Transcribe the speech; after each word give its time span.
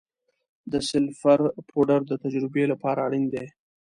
د 0.71 0.73
سلفر 0.89 1.39
پوډر 1.69 2.01
د 2.07 2.11
تجربې 2.23 2.63
لپاره 2.71 2.99
اړین 3.07 3.25
دی. 3.33 3.45